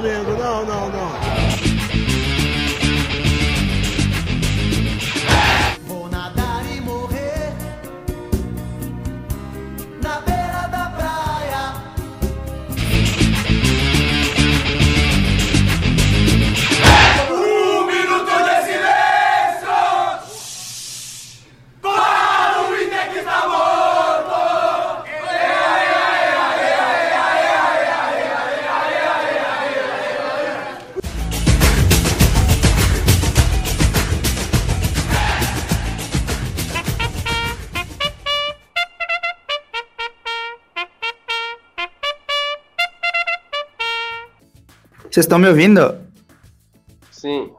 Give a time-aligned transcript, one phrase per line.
[0.00, 0.30] Flamengo.
[0.36, 1.07] Não, não, não.
[45.18, 45.96] Vocês estão me ouvindo?
[47.10, 47.50] Sim.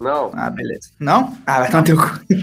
[0.00, 0.32] Não.
[0.34, 0.90] Ah, beleza.
[0.98, 1.32] Não?
[1.46, 2.10] Ah, vai tomar teu cu.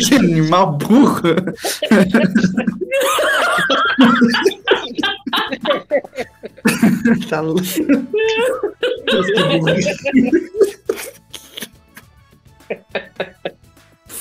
[0.00, 1.20] que animal burro.
[7.28, 7.60] tá louco.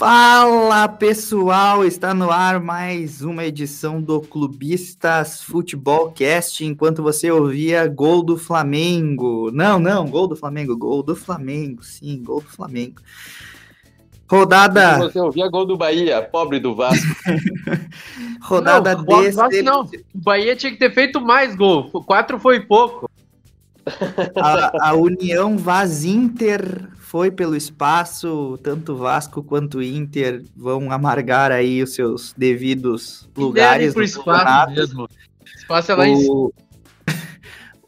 [0.09, 6.63] Fala pessoal, está no ar mais uma edição do Clubistas Futebol Cast.
[6.63, 12.23] Enquanto você ouvia gol do Flamengo, não, não, gol do Flamengo, gol do Flamengo, sim,
[12.23, 13.01] gol do Flamengo.
[14.31, 17.05] Rodada, Você ouvia gol do Bahia, pobre do Vasco.
[18.41, 19.81] rodada não, o Vasco desse, não.
[19.81, 21.91] O Bahia tinha que ter feito mais gol.
[22.05, 23.09] Quatro foi pouco.
[24.37, 31.81] a, a União Vaz Inter foi pelo espaço, tanto Vasco quanto Inter vão amargar aí
[31.81, 34.71] os seus devidos lugares pro no espaço campeonato.
[34.73, 35.09] mesmo.
[35.57, 36.33] Espaço é lá em cima.
[36.33, 36.53] O,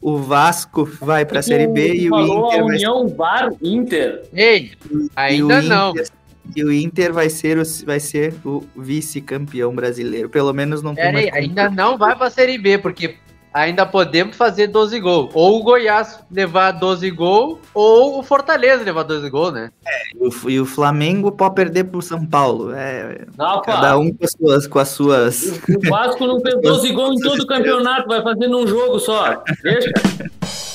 [0.00, 3.50] o Vasco vai para a Série B e o falou Inter a vai União VAR
[3.62, 4.22] Inter.
[4.32, 5.90] Ei, e o ainda não.
[5.90, 6.08] Inter-
[6.56, 10.30] E o Inter vai ser o, vai ser o vice-campeão brasileiro.
[10.30, 13.16] Pelo menos não tem Pera aí, mais ainda não vai pra Série B, porque
[13.52, 15.30] ainda podemos fazer 12 gols.
[15.34, 19.70] Ou o Goiás levar 12 gols, ou o Fortaleza levar 12 gols, né?
[20.14, 22.72] E o, e o Flamengo pode perder pro São Paulo.
[22.74, 26.92] É, Não, cada um com as suas, com as suas O Vasco não fez 12
[26.92, 29.42] gols em todo o campeonato, vai fazer num jogo só.
[29.62, 29.90] Deixa.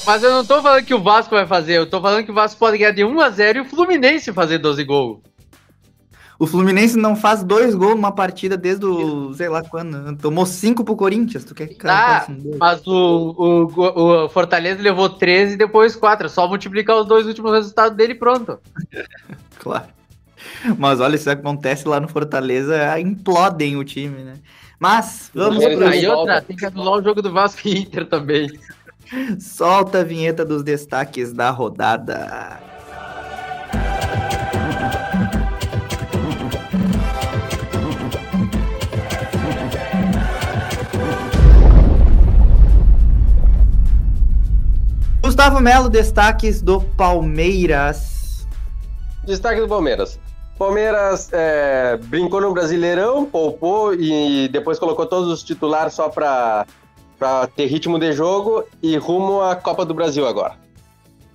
[0.06, 2.35] Mas eu não tô falando que o Vasco vai fazer, eu tô falando que o
[2.35, 5.19] Vasco pode ganhar de 1 a 0 e o Fluminense fazer 12 gols.
[6.38, 10.16] O Fluminense não faz dois gols numa partida desde o, sei lá quando.
[10.18, 11.46] Tomou cinco pro Corinthians.
[11.46, 12.57] Tu quer que cara faça um?
[12.59, 16.25] Mas o, o, o Fortaleza levou 13 e depois 4.
[16.25, 18.59] É só multiplicar os dois últimos resultados dele e pronto.
[19.57, 19.88] Claro.
[20.78, 24.34] Mas olha, isso acontece lá no Fortaleza, implodem o time, né?
[24.79, 25.88] Mas vamos pro...
[25.88, 28.47] Aí outra, tem que anular o jogo do Vasco e Inter também.
[29.40, 32.59] Solta a vinheta dos destaques da rodada.
[45.35, 48.47] Gustavo Melo, destaques do Palmeiras.
[49.25, 50.18] Destaque do Palmeiras.
[50.57, 56.66] Palmeiras é, brincou no Brasileirão, poupou e depois colocou todos os titulares só pra
[57.53, 60.56] ter ritmo de jogo e rumo à Copa do Brasil agora.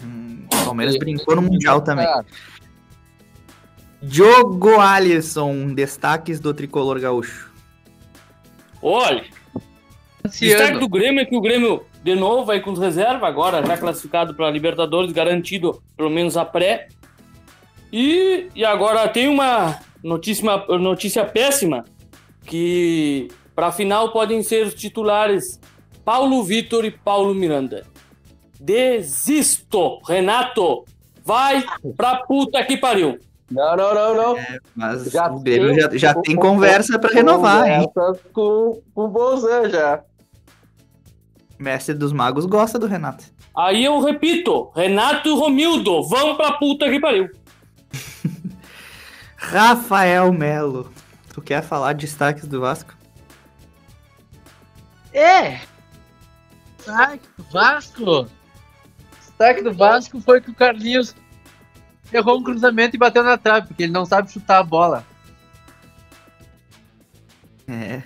[0.02, 2.06] Hum, Palmeiras brincou no Mundial também.
[2.06, 2.24] Ah,
[4.00, 7.52] Diogo Alisson, destaques do tricolor gaúcho.
[8.80, 9.26] Olha,
[10.24, 13.76] Esse destaque do Grêmio é que o Grêmio, de novo, vai com reserva, agora já
[13.76, 16.88] classificado para Libertadores, garantido pelo menos a pré.
[17.92, 20.44] E, e agora tem uma notícia,
[20.78, 21.84] notícia péssima,
[22.44, 25.60] que para a final podem ser os titulares
[26.04, 27.84] Paulo Vitor e Paulo Miranda.
[28.58, 30.84] Desisto, Renato!
[31.24, 31.64] Vai
[31.96, 33.18] pra puta que pariu!
[33.50, 34.36] Não, não, não, não.
[34.76, 37.90] Mas Já o Grêmio tem- já, já tem conversa para renovar, hein?
[38.32, 40.02] Com, com o Bolzan já.
[41.60, 43.24] Mestre dos Magos gosta do Renato.
[43.54, 47.28] Aí eu repito, Renato e Romildo, vão pra puta que pariu.
[49.36, 50.90] Rafael Melo.
[51.34, 52.96] Tu quer falar de destaques do Vasco?
[55.12, 55.60] É!
[56.78, 58.28] Destaque do Vasco!
[59.18, 61.14] Destaque do Vasco foi que o Carlinhos
[62.10, 65.04] errou um cruzamento e bateu na trave, porque ele não sabe chutar a bola.
[67.68, 68.02] É.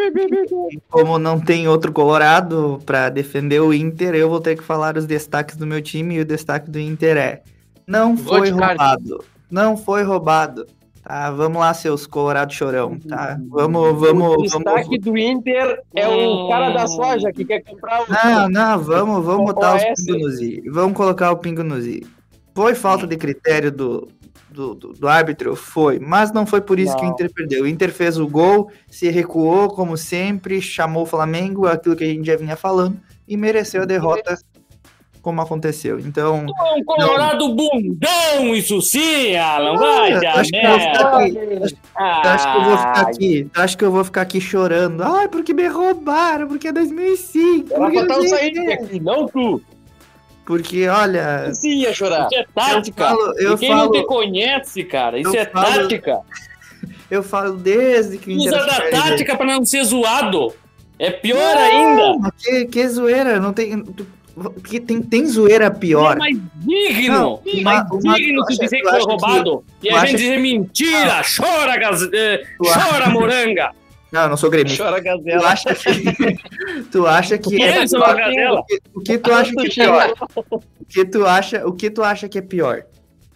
[0.90, 5.06] Como não tem outro Colorado para defender o Inter, eu vou ter que falar os
[5.06, 7.42] destaques do meu time e o destaque do Inter é:
[7.86, 10.66] não foi roubado, não foi roubado.
[11.02, 13.38] Tá, vamos lá, seus Colorado chorão, tá?
[13.48, 15.00] Vamos, vamos, o destaque vamos.
[15.00, 18.06] do Inter é o cara da soja que quer comprar o.
[18.12, 20.04] Não, não, vamos, vamos botar os OS.
[20.04, 20.62] pingos nos i.
[20.70, 22.06] Vamos colocar o pingo nos i.
[22.54, 24.08] Foi falta de critério do,
[24.50, 25.54] do, do, do árbitro?
[25.56, 27.12] Foi, mas não foi por isso que o Não.
[27.12, 27.64] Inter perdeu.
[27.64, 32.08] O Inter fez o gol, se recuou, como sempre, chamou o Flamengo, aquilo que a
[32.08, 32.98] gente já vinha falando,
[33.28, 34.36] e mereceu a derrota
[35.22, 36.00] como aconteceu.
[36.00, 39.76] Então, É um colorado bundão, isso sim, Alan.
[39.76, 41.66] Vai, eu já acho que eu vou ficar merda.
[41.66, 41.80] aqui,
[42.24, 45.02] eu acho que eu vou ficar Ah, aqui, acho que eu vou ficar aqui chorando.
[45.02, 47.70] Ai, porque me roubaram, porque é 2005.
[47.70, 48.72] Era Porque, não saindo quê.
[48.72, 49.62] aqui, não tu.
[50.50, 52.26] Porque olha, Sim, ia chorar.
[52.26, 53.04] Isso é eu tática.
[53.08, 56.18] falo, eu e quem não te falo, conhece, cara, isso eu é falo- tática.
[57.08, 60.52] eu falo desde que Usa da tática pra não ser zoado.
[60.98, 62.32] É pior Não, ainda.
[62.36, 63.84] Que, que zoeira, não tem.
[64.64, 66.16] Que tem, tem zoeira pior.
[66.16, 67.40] É mais digno.
[67.44, 69.64] Não, mais uma- uma- digno se acha- dizer que foi acha que- roubado.
[69.84, 71.22] e a gente que- dizer mentira.
[71.36, 72.02] Chora, gaz...
[72.12, 73.70] eh, chora, moranga.
[74.12, 74.82] Não, eu não sou gremista.
[74.84, 75.48] Chora Tu gazela.
[75.48, 76.84] acha que.
[76.90, 77.50] tu acha que.
[77.56, 78.60] Que é gazela?
[78.60, 80.14] o que- O que tu acha que é pior?
[80.80, 82.84] O que tu acha, o que tu acha que é pior?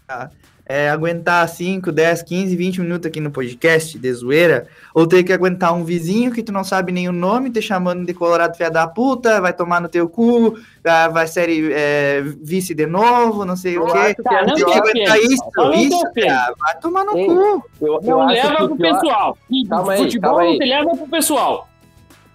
[0.06, 0.30] Tá?
[0.66, 5.30] É aguentar 5, 10, 15, 20 minutos aqui no podcast de zoeira, ou ter que
[5.30, 8.70] aguentar um vizinho que tu não sabe nem o nome, te chamando de colorado fia
[8.70, 13.76] da puta, vai tomar no teu cu, vai ser é, vice de novo, não sei
[13.76, 14.14] o quê.
[14.22, 17.34] Tá, não Tem que aguentar isso, não isso, cara, vai tomar no Ei, cu.
[17.82, 19.38] Eu, eu Não leva pro pior- pessoal.
[19.68, 20.58] Calma aí, Futebol calma não aí.
[20.58, 21.68] te leva pro pessoal.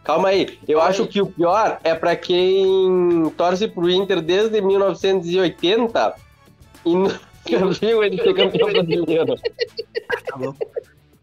[0.03, 6.13] Calma aí, eu acho que o pior é pra quem torce pro Inter desde 1980
[6.85, 6.93] e
[7.47, 9.35] nunca viu ele ser campeão brasileiro.
[10.25, 10.53] Tá bom.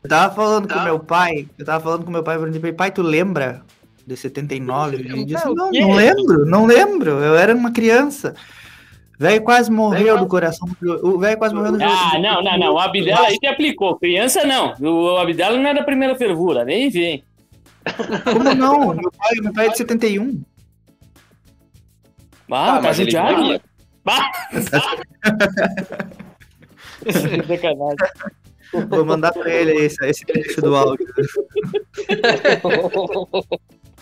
[0.03, 3.03] Eu tava falando com meu pai, eu tava falando com meu pai, falando, pai, tu
[3.03, 3.63] lembra
[4.07, 4.97] de 79?
[4.97, 5.81] Ele disse, Não, quê?
[5.81, 8.35] não lembro, não lembro, eu era uma criança.
[9.19, 10.69] Velho quase morreu do coração.
[11.03, 11.91] O velho quase morreu no jogo.
[11.91, 12.75] Ah, não, não, não.
[12.75, 13.99] O Abdala aí te aplicou.
[13.99, 14.75] Criança não.
[14.79, 17.25] O Abdala não é da primeira fervura, nem vem.
[18.25, 18.95] Como não?
[18.95, 20.43] Meu pai, meu pai é de 71.
[22.51, 23.61] Ah, tá mas ele judiado?
[27.13, 27.97] Sacanagem.
[28.91, 31.07] Vou mandar pra ele esse, esse trecho do áudio.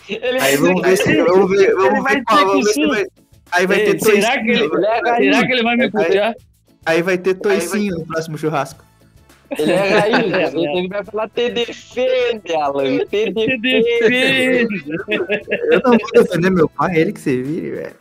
[0.09, 1.21] Ele Aí vai vamos ver se.
[1.23, 2.45] Vamos ver, vamos vai ver qual.
[2.47, 3.05] Vamos ver se vai.
[3.51, 4.81] Aí vai Ei, ter será que ele- toicinho.
[4.81, 6.33] Será que ele vai me putear?
[6.85, 8.83] Aí vai ter toicinho no próximo churrasco.
[9.57, 10.87] Ele é raiz, É, ele, é.
[10.89, 13.57] vai falar te defende, Alan, te defende.
[13.59, 14.85] defende.
[15.71, 17.95] Eu não vou defender meu pai, ele que se vire, velho.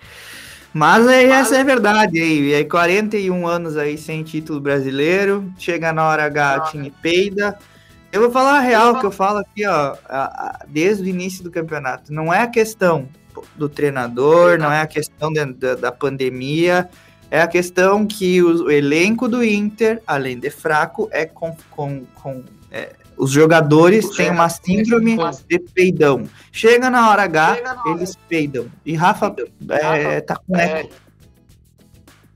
[0.74, 2.50] Mas aí, essa é a verdade aí.
[2.50, 5.48] E aí, 41 anos aí sem título brasileiro.
[5.56, 7.56] Chega na hora H, o time peida.
[8.10, 9.96] Eu vou falar a real que eu falo aqui, ó,
[10.68, 12.12] desde o início do campeonato.
[12.12, 13.08] Não é a questão
[13.56, 16.88] do treinador, não é a questão de- da, da pandemia.
[17.30, 22.04] É a questão que o, o elenco do Inter, além de fraco, é com, com,
[22.14, 25.16] com é, os jogadores têm uma síndrome
[25.48, 26.28] de peidão.
[26.52, 28.66] Chega na hora H, eles peidam.
[28.84, 29.34] E Rafa
[29.70, 30.94] é, tá com eco.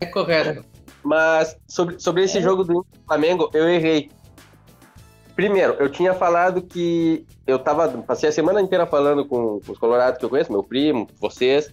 [0.00, 0.64] É correto.
[1.02, 4.10] Mas sobre, sobre esse jogo do Inter Flamengo, eu errei.
[5.34, 7.88] Primeiro, eu tinha falado que eu tava.
[8.02, 11.72] Passei a semana inteira falando com, com os colorados que eu conheço, meu primo, vocês,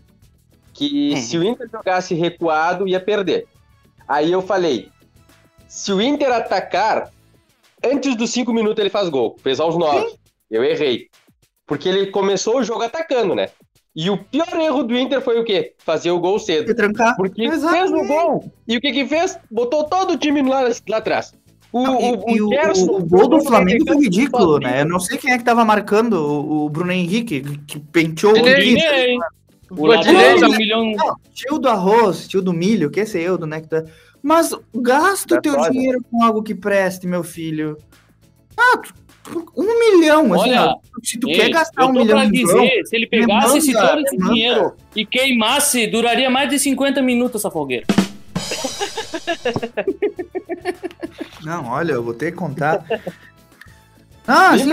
[0.74, 1.22] que Uhum.
[1.22, 3.48] se o Inter jogasse recuado, ia perder.
[4.08, 4.90] Aí eu falei:
[5.68, 7.10] se o Inter atacar,
[7.86, 9.36] antes dos cinco minutos ele faz gol.
[9.42, 10.14] Fez aos nove.
[10.50, 11.08] Eu errei.
[11.66, 13.50] Porque ele começou o jogo atacando, né?
[13.96, 15.74] E o pior erro do Inter foi o quê?
[15.78, 16.76] Fazer o gol cedo.
[16.76, 17.16] Trancar.
[17.16, 17.94] Porque fez Exatamente.
[17.94, 18.52] o gol.
[18.68, 19.40] E o que que fez?
[19.50, 21.34] Botou todo o time lá, lá atrás.
[21.72, 24.82] O, Não, o, e, e o, Gerson o gol do Flamengo foi 97 ridículo, né?
[24.82, 28.36] Eu não sei quem é que tava marcando o, o Bruno Henrique, que penteou o.
[28.36, 29.18] Dinei.
[29.72, 30.40] O lateral direito.
[30.42, 30.92] tá um milhão.
[30.92, 33.84] Não, tio do arroz, tio do milho, que esse eu, do Nectar.
[34.28, 37.78] Mas gasta o Da teu dinheiro com algo que preste, meu filho.
[38.58, 38.96] Ah, tu-
[39.56, 42.68] um milhão, assim, Olha, ó, se tu Ei, quer gastar um milhão pra dizer, João,
[42.86, 44.34] se ele pegasse me esse, manda, todo esse manda.
[44.34, 47.86] dinheiro e queimasse, duraria mais de 50 minutos essa fogueira.
[51.44, 52.84] Não, olha, eu vou ter que contar.
[54.28, 54.70] Ah, assim,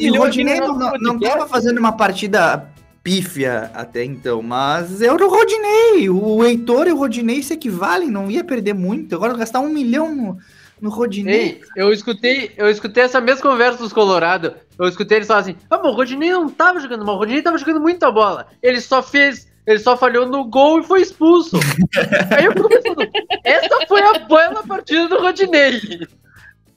[0.00, 1.28] e o Rodinei não, não podcast?
[1.38, 2.68] tava fazendo uma partida
[3.08, 6.10] pífia até então, mas eu o Rodinei.
[6.10, 9.14] O Heitor e o Rodinei se equivalem, não ia perder muito.
[9.14, 10.38] Agora gastar um milhão no,
[10.78, 11.34] no Rodinei.
[11.34, 14.54] Ei, eu escutei, eu escutei essa mesma conversa dos Colorado.
[14.78, 17.40] Eu escutei eles falar assim: ah, mas o Rodinei não tava jogando mal, o Rodinei
[17.40, 18.46] tava jogando muita bola.
[18.62, 21.58] Ele só fez, ele só falhou no gol e foi expulso.
[22.36, 23.08] Aí eu fico pensando,
[23.42, 25.80] essa foi a bela partida do Rodinei.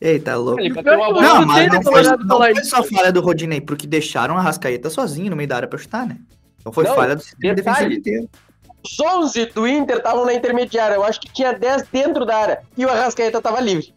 [0.02, 0.60] Ei, tá louco.
[0.60, 1.22] Ele bateu uma bola.
[1.22, 4.90] Não, mas não foi, não falar foi só falha do Rodinei, porque deixaram a Rascaeta
[4.90, 6.18] sozinho no meio da área pra chutar, né?
[6.60, 8.28] Então foi Não, falha do sistema defensivo inteiro.
[8.84, 10.96] Os 11 do Inter estavam na intermediária.
[10.96, 12.60] Eu acho que tinha 10 dentro da área.
[12.76, 13.94] E o Arrascaeta tava livre.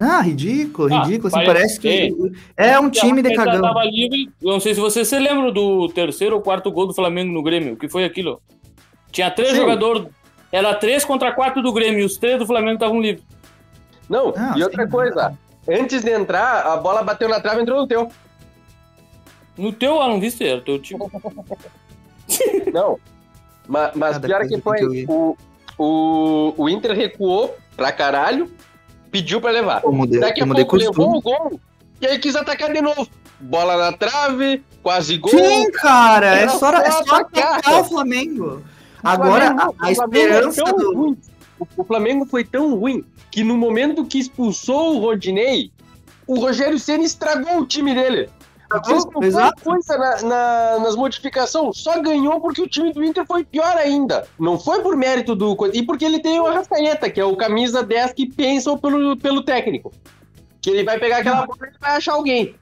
[0.00, 1.28] Ah, ridículo, Ah, ridículo.
[1.28, 2.12] Assim, parece- que
[2.56, 3.60] é um time de cagão.
[3.60, 4.30] Tava livre.
[4.42, 7.42] Eu não sei se você se lembra do terceiro ou quarto gol do Flamengo no
[7.42, 7.74] Grêmio.
[7.74, 8.40] O que foi aquilo?
[9.12, 9.56] Tinha três Sim.
[9.58, 10.06] jogadores.
[10.50, 12.00] Era três contra quatro do Grêmio.
[12.00, 13.22] E os três do Flamengo estavam livres.
[14.10, 15.38] Não, Não, e outra sim, coisa,
[15.68, 18.10] antes de entrar, a bola bateu na trave e entrou no teu.
[19.56, 21.00] No teu Alan Vister, teu time.
[22.74, 22.98] Não.
[23.68, 25.36] Mas, mas Cada pior coisa que que foi, o,
[25.78, 28.50] o, o Inter recuou pra caralho,
[29.12, 29.80] pediu pra levar.
[29.80, 31.60] Como de, Daqui a pouco levou o gol
[32.00, 33.06] e aí quis atacar de novo.
[33.38, 35.30] Bola na trave, quase gol.
[35.30, 37.80] Sim, cara, é Era só, é só atacar.
[37.80, 38.62] o Flamengo.
[39.02, 40.94] Agora, Flamengo- a, a Flamengo é esperança tão do...
[40.94, 41.18] ruim.
[41.60, 45.70] O, o Flamengo foi tão ruim que no momento que expulsou o Rodinei,
[46.26, 48.28] o Rogério Ceni estragou o time dele.
[48.68, 49.62] Qualquer exato.
[49.64, 54.28] coisa na- na- nas modificações, só ganhou porque o time do Inter foi pior ainda.
[54.38, 55.56] Não foi por mérito do.
[55.72, 59.42] E porque ele tem o Arrascaeta, que é o camisa 10 que pensa pelo, pelo
[59.42, 59.92] técnico.
[60.62, 62.54] Que ele vai pegar aquela bola e vai achar alguém.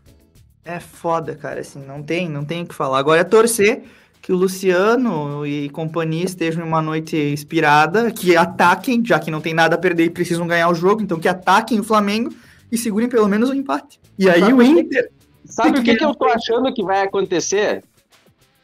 [0.64, 2.98] É foda, cara, assim, não tem, não tem o que falar.
[2.98, 3.82] Agora é torcer
[4.28, 9.40] que o Luciano e companhia estejam em uma noite inspirada, que ataquem, já que não
[9.40, 12.30] tem nada a perder e precisam ganhar o jogo, então que ataquem o Flamengo
[12.70, 13.98] e segurem pelo menos o empate.
[14.18, 14.62] E aí Sabe o?
[14.62, 15.10] Inter...
[15.46, 17.82] Sabe o que, que eu tô achando que vai acontecer?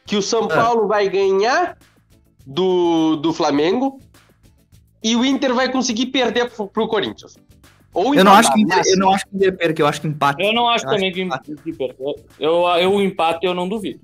[0.05, 0.49] Que o São Ah.
[0.49, 1.75] Paulo vai ganhar
[2.45, 3.99] do, do Flamengo
[5.03, 7.39] e o Inter vai conseguir perder pro, pro Corinthians.
[7.91, 9.87] Ou Eu não, acho que o Inter, eu não acho que o Inter perca, eu
[9.87, 10.43] acho que empate.
[10.43, 11.55] Eu não acho Eu também acho que que empate.
[11.63, 12.03] que perca.
[12.39, 14.01] Eu, eu, o empate eu não duvido.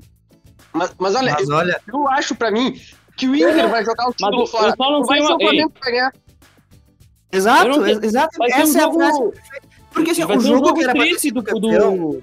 [0.74, 2.80] Mas, mas olha, Mas eu, olha, eu acho pra mim
[3.18, 4.74] que o Inter vai jogar o título eu fora.
[4.76, 6.14] só não vai ser o Flamengo que vai ganhar.
[7.32, 9.32] exato, eu não exato, Vai ser essa um é a jogo- frase.
[9.94, 12.22] Porque assim, o um jogo que era triste do, do,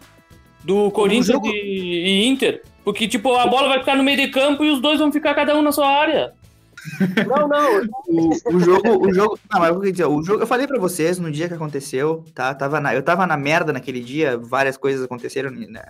[0.64, 2.62] do Corinthians jogo- e, Inter.
[2.82, 5.34] Porque, tipo, a bola vai ficar no meio de campo e os dois vão ficar
[5.34, 6.32] cada um na sua área.
[7.26, 7.82] Não, não.
[8.06, 9.38] O, o jogo, o jogo.
[9.52, 10.42] Não, mas eu dizer, o jogo.
[10.42, 12.54] Eu falei pra vocês no dia que aconteceu, tá?
[12.54, 15.82] Tava na, eu tava na merda naquele dia, várias coisas aconteceram, né,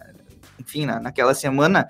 [0.58, 1.86] enfim, na, naquela semana.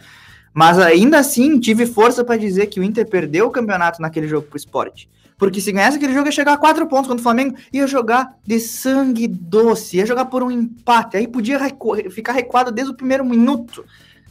[0.55, 4.47] Mas ainda assim, tive força pra dizer que o Inter perdeu o campeonato naquele jogo
[4.47, 5.09] pro esporte.
[5.37, 8.35] Porque se ganhasse aquele jogo, ia chegar a quatro pontos contra o Flamengo, ia jogar
[8.45, 11.17] de sangue doce, ia jogar por um empate.
[11.17, 13.85] Aí podia recu- ficar recuado desde o primeiro minuto,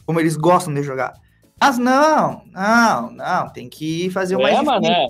[0.04, 1.14] como eles gostam de jogar.
[1.60, 4.80] Mas não, não, não, tem que fazer o mais difícil.
[4.80, 5.08] né?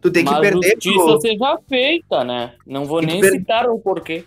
[0.00, 2.52] Tu tem que Mas perder justiça pro, seja feita, né?
[2.66, 4.24] Não vou nem citar o porquê.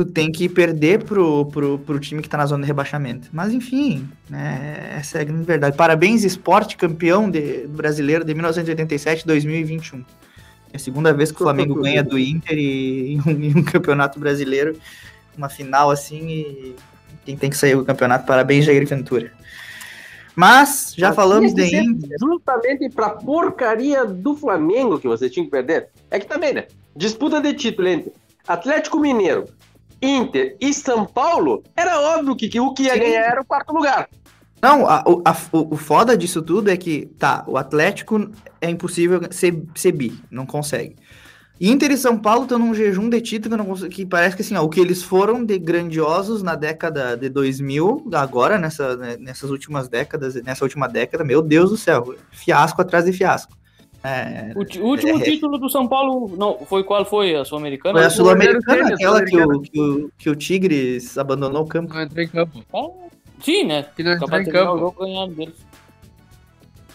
[0.00, 3.28] Tu tem que perder pro, pro, pro time que tá na zona de rebaixamento.
[3.32, 5.76] Mas enfim, né, essa é a grande verdade.
[5.76, 10.02] Parabéns, esporte campeão de, brasileiro de 1987 2021.
[10.72, 13.62] É a segunda vez que o Flamengo ganha do Inter e, em um, em um
[13.62, 14.74] campeonato brasileiro,
[15.36, 16.76] uma final assim, e
[17.26, 19.32] quem tem que sair do campeonato, parabéns, Jair Ventura.
[20.34, 22.16] Mas, já Mas falamos de Inter.
[22.18, 25.88] Justamente pra porcaria do Flamengo que você tinha que perder.
[26.10, 26.66] É que também, né?
[26.96, 28.12] Disputa de título entre
[28.48, 29.44] Atlético Mineiro,
[30.02, 33.00] Inter e São Paulo, era óbvio que, que o que ia Sim.
[33.00, 34.08] ganhar era o quarto lugar.
[34.62, 38.30] Não, a- o, a- o- o foda disso tudo é que, tá, o Atlético
[38.60, 40.96] é impossível ser, ser bi, não consegue.
[41.62, 44.40] Inter e São Paulo estão num jejum de título que, não cons- que parece que
[44.40, 49.16] assim, ó, o que eles foram de grandiosos na década de 2000, agora nessa, né,
[49.20, 53.52] nessas últimas décadas, nessa última década, meu Deus do céu, fiasco atrás de fiasco.
[54.02, 55.22] É, O, o último É.
[55.24, 57.34] título do São Paulo não, foi qual foi?
[57.34, 57.98] A Sul-Americana?
[57.98, 61.92] foi a Sul-Americana, aquela que o, que, o, que o Tigres abandonou o campo.
[61.92, 62.64] Não entrou em campo.
[62.72, 63.08] Ah,
[63.42, 63.84] Sim, né?
[63.94, 64.78] Que não entrou em campo.
[64.78, 65.54] jogo ganhando deles.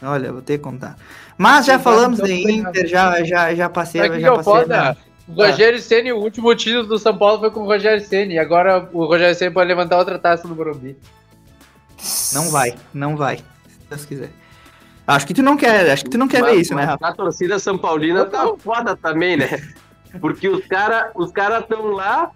[0.01, 0.97] Olha, vou ter que contar.
[1.37, 4.43] Mas já Sim, falamos então de Inter, já, já, já passei, que já é passei.
[4.53, 4.67] foda?
[4.77, 4.95] na-
[5.27, 8.35] O Rogério Ceni, o último título do São Paulo foi com o Rogério Ceni.
[8.35, 10.95] E agora o Rogério Ceni pode levantar outra taça no Morumbi.
[12.33, 13.37] Não vai, não vai.
[13.37, 14.29] Se Deus quiser.
[15.07, 17.07] Acho que tu não quer, acho que tu não quer Mas- ver isso, né, Rafa?
[17.07, 19.61] A torcida São Paulina tá foda também, né?
[20.19, 22.31] Porque os caras os cara estão lá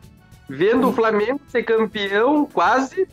[0.48, 3.08] vendo o Flamengo ser campeão, quase,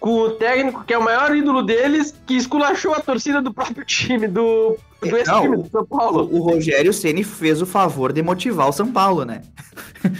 [0.00, 3.84] com o técnico que é o maior ídolo deles, que esculachou a torcida do próprio
[3.84, 6.28] time, do, do ex-time Não, do São Paulo.
[6.32, 9.42] O Rogério Ceni fez o favor de motivar o São Paulo, né?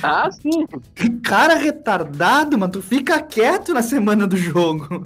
[0.03, 0.67] Ah, sim.
[1.23, 5.05] Cara retardado, mano, tu fica quieto na semana do jogo.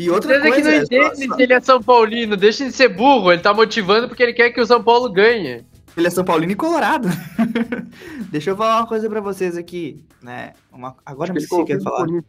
[0.00, 2.36] E outra Vocês é que coisa, não é só- se ele é São Paulino.
[2.36, 3.30] Deixa de ser burro.
[3.30, 5.62] Ele tá motivando porque ele quer que o São Paulo ganhe.
[5.96, 7.06] ele é São Paulino e Colorado.
[8.32, 10.54] Deixa eu falar uma coisa pra vocês aqui, né?
[10.72, 12.06] Uma- Agora me esqueci o que eu ia falar.
[12.06, 12.22] Me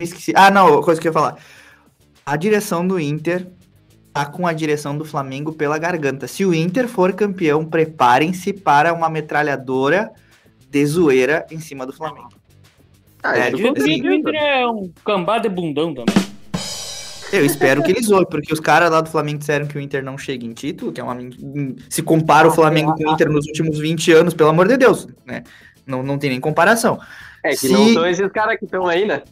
[0.00, 0.32] Esqueci.
[0.34, 1.36] Ah, não, coisa que eu ia falar.
[2.24, 3.46] A direção do Inter
[4.12, 6.26] tá com a direção do Flamengo pela garganta.
[6.26, 10.10] Se o Inter for campeão, preparem-se para uma metralhadora
[10.68, 12.30] de zoeira em cima do Flamengo.
[13.22, 13.88] Ah, É, com O.
[13.88, 16.14] Inter é um cambá de bundão também.
[17.32, 20.02] Eu espero que eles zoem, porque os caras lá do Flamengo disseram que o Inter
[20.04, 21.16] não chega em título, que é uma.
[21.88, 25.08] Se compara o Flamengo com o Inter nos últimos 20 anos, pelo amor de Deus,
[25.26, 25.42] né?
[25.86, 26.98] Não, não tem nem comparação.
[27.44, 29.22] É que Se- não são esses caras que estão aí, né?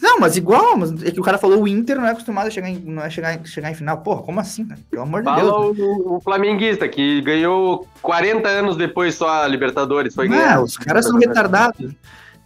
[0.00, 2.50] Não, mas igual, mas é que o cara falou o Inter não é acostumado a
[2.50, 3.98] chegar em, não é chegar, chegar em final.
[3.98, 4.80] Porra, como assim, cara?
[4.90, 5.48] Pelo amor de Deus.
[5.48, 10.14] Fala o, o flamenguista, que ganhou 40 anos depois só a Libertadores.
[10.14, 10.62] Foi Não, ganhar.
[10.62, 11.92] os caras são retardados.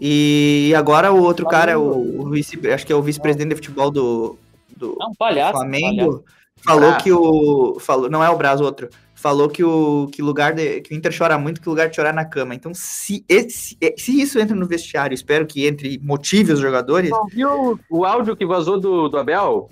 [0.01, 3.57] E agora o outro cara, é o, o vice, acho que é o vice-presidente de
[3.57, 4.39] futebol do,
[4.77, 5.53] do É um palhaço.
[5.59, 6.25] Flamengo,
[6.65, 7.05] falou Braço.
[7.05, 7.79] que o.
[7.81, 8.89] Falou, não é o Braz, outro.
[9.15, 12.13] Falou que o que lugar de, que o Inter chora muito, que lugar de chorar
[12.15, 12.55] na cama.
[12.55, 17.11] Então, se, esse, se isso entra no vestiário, espero que entre e motive os jogadores,
[17.11, 19.69] Não viu o áudio que vazou do, do Abel?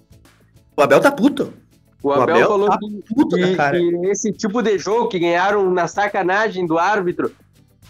[0.77, 1.53] o Abel tá puto.
[2.03, 3.79] O O Abel, Abel falou tá que, Puto que- cara.
[3.79, 7.31] que esse tipo de jogo que ganharam na sacanagem do árbitro,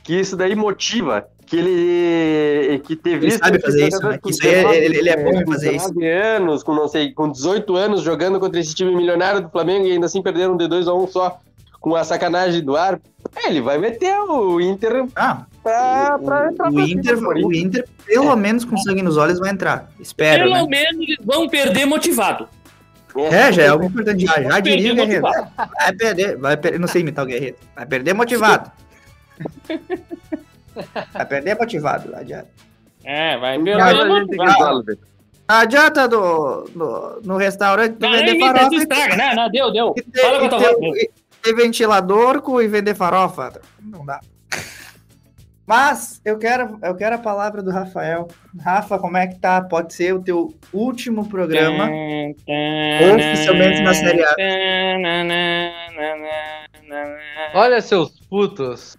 [0.05, 1.27] que isso daí motiva.
[1.47, 4.19] Que ele que teve Ele sabe fazer isso, né?
[4.21, 5.95] Que isso aí é- ele- ele é bom em fazer isso.
[5.95, 9.87] 19 anos, com não sei, com 18 anos jogando contra esse time milionário do Flamengo
[9.87, 11.39] e ainda assim perderam de 2 a 1 só
[11.81, 13.11] com a sacanagem do árbitro.
[13.37, 17.47] É, ele vai meter o Inter Ah, pra, pra entrar o, pra Inter, cima do
[17.47, 17.53] o.
[17.55, 19.89] Inter, pelo menos com sangue nos olhos, vai entrar.
[20.01, 20.67] Espero, Pelo né?
[20.69, 22.49] menos eles vão perder motivado.
[23.31, 24.27] É, já é algo importante.
[24.27, 25.23] Já, já diria o Guerreiro.
[25.23, 25.51] motivado.
[25.79, 26.79] Vai perder, vai perder.
[26.81, 27.57] Não sei imitar o Guerreiro.
[27.75, 28.71] Vai perder motivado.
[31.13, 32.11] Vai perder motivado.
[32.11, 32.49] Não adianta.
[33.05, 33.59] É, vai.
[33.59, 33.75] Não
[35.49, 39.17] adianta do, do- no restaurante Não, vender farofa e estraga.
[39.17, 39.95] Não, não, deu, deu.
[39.97, 41.11] e ter, Fala e ter- e
[41.43, 43.61] ter ventilador com, e vender farofa.
[43.81, 44.21] Não dá.
[45.65, 48.29] Mas eu quero, eu quero a palavra do Rafael.
[48.61, 49.61] Rafa, como é que tá?
[49.61, 51.89] Pode ser o teu último programa.
[53.15, 54.35] Oficialmente na Série A.
[57.55, 58.97] Olha, seus putos.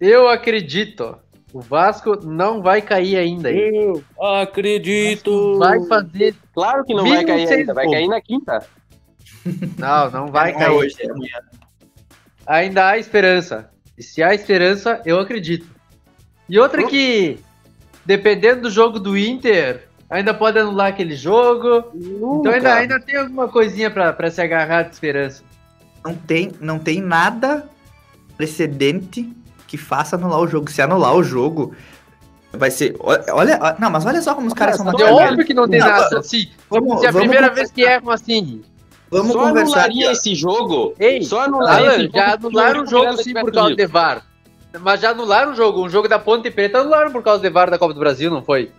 [0.00, 1.16] Eu acredito.
[1.52, 3.50] O Vasco não vai cair ainda.
[3.50, 5.58] Eu acredito.
[5.58, 6.34] Vai fazer.
[6.52, 8.66] Claro que não vai cair ainda, vai cair na quinta.
[9.78, 10.74] Não, não vai Não é cair.
[10.74, 11.38] hoje, é amanhã.
[12.46, 13.70] Ainda há esperança.
[13.96, 15.66] E se há esperança, eu acredito.
[16.48, 17.38] E outra que,
[18.04, 21.84] dependendo do jogo do Inter, ainda pode anular aquele jogo.
[21.94, 25.42] Então ainda, ainda tem alguma coisinha pra, pra se agarrar de esperança.
[26.04, 27.68] Não tem, não tem nada
[28.36, 29.32] precedente
[29.66, 30.70] que faça anular o jogo.
[30.70, 31.74] Se anular o jogo,
[32.52, 32.96] vai ser.
[33.00, 35.86] Olha, não, mas olha só como os caras são É óbvio que não tem Não,
[35.88, 36.08] nada.
[36.10, 37.54] vamos- Se, vamos- se é a primeira conversar.
[37.54, 38.62] vez que erram assim.
[39.10, 39.72] Vamos Só conversar.
[39.84, 40.94] anularia esse jogo.
[40.98, 44.22] Ei, Só anularia Alan, já anularam o jogo sim por causa de VAR.
[44.80, 45.84] Mas já anularam o jogo.
[45.84, 48.42] Um jogo da Ponte Preta anularam por causa de VAR da Copa do Brasil, não
[48.42, 48.70] foi?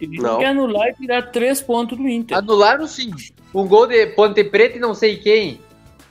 [0.00, 0.38] Não.
[0.38, 2.36] Quer anular e tirar três pontos do Inter.
[2.36, 3.10] Anularam sim.
[3.54, 5.60] Um gol de Ponte Preta e não sei quem.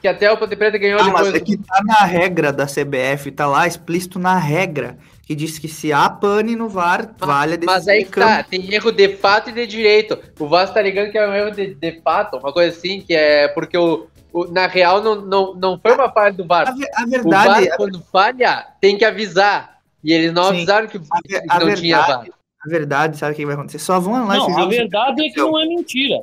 [0.01, 1.35] Que até o Ponte Preta ganhou Ah, mas depois.
[1.35, 5.67] é que tá na regra da CBF, tá lá explícito na regra, que diz que
[5.67, 9.51] se há pane no VAR, vale a Mas aí que tá, tem erro de fato
[9.51, 10.17] e de direito.
[10.39, 13.13] O Vasco tá ligando que é um erro de, de fato, uma coisa assim, que
[13.13, 16.67] é porque o, o- na real não, não, não foi uma falha do A, VAR.
[16.69, 19.77] a O verdade, VAR, quando falha, tem que avisar.
[20.03, 20.49] E eles não Sim.
[20.49, 22.07] avisaram que, a, que a não tinha VAR.
[22.07, 22.31] verdade,
[22.65, 23.77] a verdade, sabe o que vai acontecer?
[23.79, 26.17] Só vão esse Não, a verdade é que não é mentira.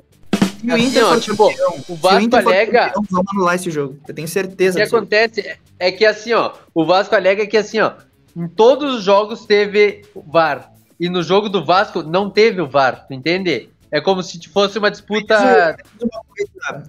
[0.60, 2.90] Se o Assim, Inter ó, tipo, campeão, O o Vasco Inter for alega.
[2.90, 3.98] campeão, vão anular esse jogo.
[4.08, 4.96] Eu tenho O certeza que disso.
[4.96, 7.92] acontece é- é que assim, ó, o Vasco alega que assim, ó,
[8.36, 10.72] em todos os jogos teve o VAR.
[10.98, 13.70] E no jogo do Vasco não teve o VAR, tu entende?
[13.90, 15.76] É como se fosse uma disputa.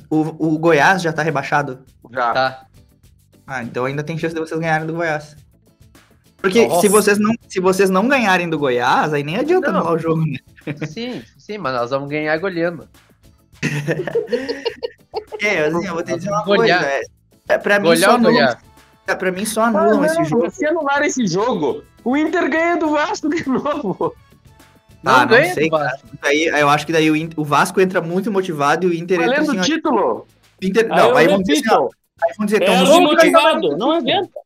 [0.10, 1.80] O, o Goiás já tá rebaixado.
[2.12, 2.34] Já.
[2.34, 2.66] Tá.
[3.48, 5.36] Ah, então ainda tem chance de vocês ganharem do Goiás.
[6.38, 6.82] Porque Nossa.
[6.82, 9.80] se vocês, não, se vocês não ganharem do Goiás, aí nem adianta Não.
[9.80, 10.38] anular o jogo, né?
[10.88, 12.88] Sim, sim, mas nós vamos ganhar goleando.
[15.42, 16.74] É, assim, eu vou te dizer uma coisa.
[16.74, 17.02] É,
[17.48, 18.58] é, pra, mim só anulam,
[19.08, 20.52] é, pra mim só Ah, anulam não, esse jogo.
[20.52, 24.14] se anular esse jogo, o Inter ganha do Vasco de novo.
[25.02, 26.08] Não Ah, não sei, do Vasco.
[26.22, 29.22] Daí, eu acho que daí o, Inter- o Vasco entra muito motivado e o Inter
[29.22, 30.28] entra Valendo assim, o título.
[30.62, 33.92] Inter, Aí não, aí vamos dizer, assim, ó, repito, aí vamos dizer, é motivado, não
[33.94, 34.40] adianta.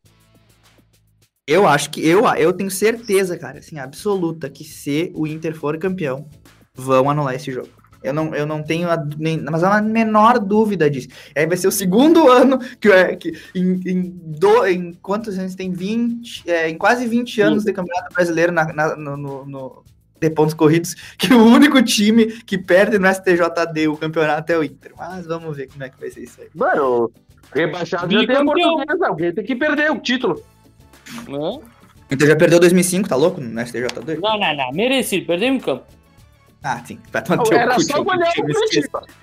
[1.45, 5.77] Eu acho que eu, eu tenho certeza, cara, assim, absoluta, que se o Inter for
[5.77, 6.29] campeão,
[6.73, 7.82] vão anular esse jogo.
[8.03, 11.07] Eu não, eu não tenho a, nem, mas a menor dúvida disso.
[11.35, 15.55] Aí vai ser o segundo ano que, é, que em, em, do, em quantos anos
[15.55, 15.71] tem?
[15.71, 19.83] 20, é, em quase 20 anos de Campeonato Brasileiro na, na- no, no- no-
[20.21, 24.63] de pontos corridos, que o único time que perde no STJD o campeonato é o
[24.63, 24.91] Inter.
[24.97, 26.47] Mas vamos ver como é que vai ser isso aí.
[26.53, 27.11] Mano,
[27.53, 29.07] rebaixado já tem a portuguesa.
[29.07, 30.41] Alguém tem que perder o título.
[31.27, 33.41] Não, O Inter já perdeu 2005, tá louco?
[33.41, 34.17] No STJD?
[34.21, 34.71] não, não, não.
[34.71, 35.83] merecido, perdemos em campo.
[36.63, 36.97] Ah, sim.
[37.11, 39.03] Vai tomar no teu Era só golear o Curitiba.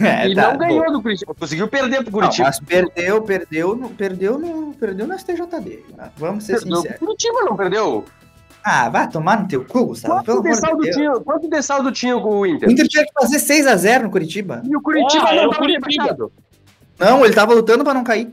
[0.00, 0.92] É, e tá, não ganhou bom.
[0.92, 1.34] do Curitiba.
[1.34, 2.46] Conseguiu perder pro Não, Curitiba.
[2.46, 5.84] mas perdeu, perdeu, no, perdeu, no, perdeu no STJD.
[5.98, 6.08] né?
[6.16, 6.98] Vamos ser Perdeu sinceros.
[7.00, 8.04] Curitiba, não perdeu?
[8.62, 10.22] Ah, vai tomar no teu cu, Gustavo.
[10.22, 12.70] Pelo Quanto de, saldo tinha, quanto de saldo tinha o O Inter?
[12.70, 14.62] Inter tinha que fazer 6x0 no Curitiba.
[14.64, 15.88] E o Curitiba Ah, é não o tava Curitiba.
[15.90, 16.32] rebaixado.
[17.00, 18.32] Não, ele tava lutando pra não cair.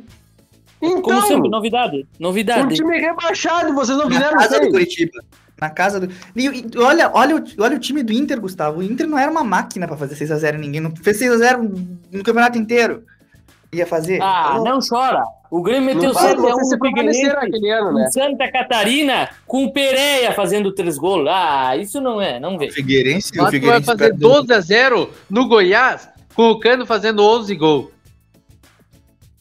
[0.79, 1.97] Então, Como sempre, novidade.
[2.19, 2.75] um Novidade.
[2.75, 4.69] time rebaixado, vocês não Na fizeram casa do.
[4.69, 5.23] Curitiba.
[5.61, 6.07] Na casa do.
[6.35, 8.79] E, e olha, olha, o, olha o time do Inter, Gustavo.
[8.79, 10.81] O Inter não era uma máquina pra fazer 6x0 em ninguém.
[10.81, 13.03] Não fez 6x0 no campeonato inteiro.
[13.73, 14.19] Ia fazer.
[14.21, 15.23] Ah, Então, não chora.
[15.51, 17.23] O Grêmio meteu Não fala, 7 a 1 vocês se no Figueirense.
[17.93, 18.09] né?
[18.11, 21.27] Santa Catarina com o Pereira fazendo três gols.
[21.27, 22.71] Ah, isso não é, não O vem.
[22.71, 24.29] Figueirense, O o Vasco vai Figueirense fazer perdeu.
[24.29, 27.87] 12 a 0 no Goiás, com o Cano fazendo 11 gols.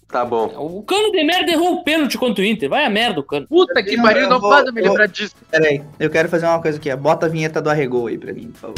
[0.08, 0.46] Tá bom.
[0.56, 2.68] O Cano de merda errou o pênalti contra o Inter.
[2.70, 3.46] Vai a merda o Cano.
[3.46, 5.34] Puta que pariu, não vou- faz me lembrar disso.
[5.50, 6.90] Peraí, eu quero fazer uma coisa aqui.
[6.90, 6.96] ó.
[6.96, 8.74] Bota a vinheta do Arregou aí pra mim, por favor.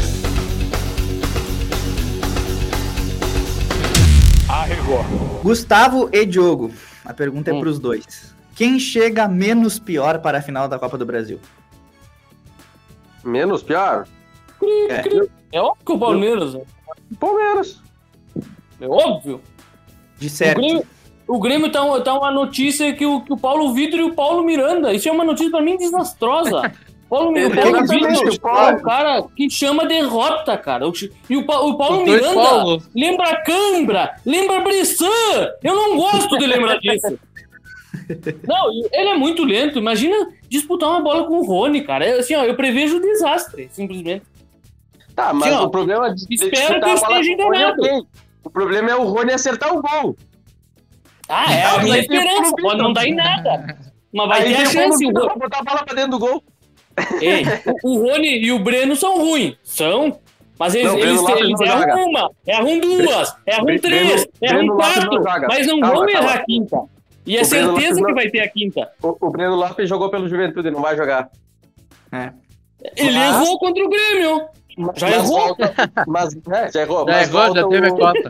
[4.49, 5.05] Arregou.
[5.43, 6.73] Gustavo e Diogo.
[7.05, 7.61] A pergunta é Hum.
[7.61, 8.35] pros dois.
[8.57, 11.38] Quem chega menos pior para a final da Copa do Brasil?
[13.25, 14.07] Menos pior?
[14.88, 15.03] É,
[15.53, 16.55] É óbvio que o Palmeiras.
[16.55, 16.62] né?
[17.19, 17.81] Palmeiras.
[18.81, 19.40] É óbvio.
[20.19, 20.61] de certo.
[21.33, 24.43] O Grêmio tá, tá uma notícia que o, que o Paulo Vitor e o Paulo
[24.43, 24.93] Miranda.
[24.93, 26.73] Isso é uma notícia pra mim desastrosa.
[27.11, 30.85] Paulo, Mi- o Paulo Exatamente, Vitor o Paulo- é um cara que chama derrota, cara.
[31.29, 32.88] E o, Pa- o Paulo Miranda Paulos.
[32.95, 35.07] lembra Cambra, lembra Bressan.
[35.62, 37.19] Eu não gosto de lembrar disso.
[38.47, 39.79] Não, ele é muito lento.
[39.79, 40.16] Imagina
[40.49, 42.05] disputar uma bola com o Rony, cara.
[42.05, 44.23] É, assim, ó, eu prevejo o desastre, simplesmente.
[45.14, 47.37] Tá, mas Sim, ó, o problema de de espero disputar que eu a bola esteja
[47.37, 48.07] com o Rony é enganado.
[48.45, 50.16] O problema é o Rony acertar o gol.
[51.31, 52.55] Ah, é a Não, minha esperança.
[52.61, 53.77] Pode não dar em nada.
[54.12, 55.07] Mas vai Aí ter a chance.
[55.07, 56.43] O, pra botar a bola pra dentro do gol.
[57.21, 57.45] Ei,
[57.85, 59.57] o, o Rony e o Breno são ruins.
[59.62, 60.19] São.
[60.59, 61.97] Mas eles, Não, eles, eles erram joga.
[61.97, 66.11] uma, erram duas, erram Breno- três, erram quatro, mas não Calma, vão calma.
[66.11, 66.81] errar a quinta.
[67.25, 68.90] E é O certeza Lopes que não- vai ter a quinta.
[69.03, 71.31] O, o Breno Lopes jogou pelo Juventude, não vai jogar.
[72.97, 74.49] Ele Mas- errou contra o Grêmio.
[74.97, 75.38] Já Mas errou?
[75.38, 75.75] volta-
[76.07, 76.99] mas, é, já errou.
[77.01, 78.29] Já mas errou, já teve a o- cota.